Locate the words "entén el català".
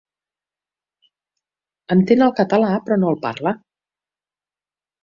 1.97-2.73